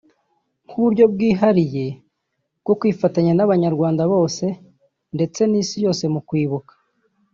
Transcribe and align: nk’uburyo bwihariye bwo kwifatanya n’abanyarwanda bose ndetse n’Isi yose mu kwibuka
nk’uburyo 0.65 1.03
bwihariye 1.13 1.85
bwo 2.61 2.73
kwifatanya 2.79 3.31
n’abanyarwanda 3.35 4.03
bose 4.13 4.45
ndetse 5.15 5.41
n’Isi 5.45 5.77
yose 5.85 6.03
mu 6.13 6.21
kwibuka 6.27 6.73